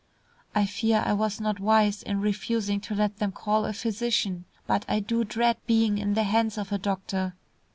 "I 0.55 0.65
fear 0.65 1.03
I 1.05 1.13
was 1.13 1.39
not 1.39 1.59
wise 1.59 2.01
in 2.01 2.21
refusing 2.21 2.81
to 2.81 2.95
let 2.95 3.17
them 3.19 3.31
call 3.31 3.65
a 3.65 3.73
physician, 3.73 4.45
but 4.65 4.83
I 4.89 4.99
do 4.99 5.23
dread 5.23 5.57
being 5.67 5.99
in 5.99 6.15
the 6.15 6.23
hands 6.23 6.57
of 6.57 6.71
a 6.71 6.79
doctor. 6.79 7.35